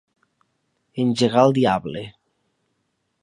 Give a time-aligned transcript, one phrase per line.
[1.03, 2.03] Engegar al diable.